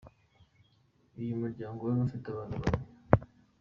[1.19, 2.83] Uyu muryango wari ufite abana bane.